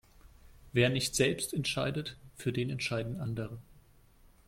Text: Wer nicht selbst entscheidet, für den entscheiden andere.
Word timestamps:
Wer 0.73 0.89
nicht 0.89 1.13
selbst 1.15 1.53
entscheidet, 1.53 2.17
für 2.35 2.51
den 2.51 2.71
entscheiden 2.71 3.19
andere. 3.21 3.59